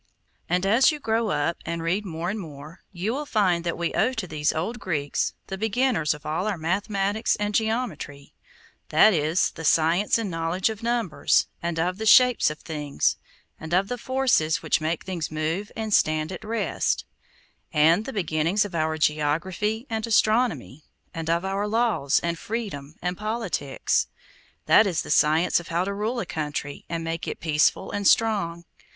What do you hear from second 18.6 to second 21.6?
of our geography and astronomy; and of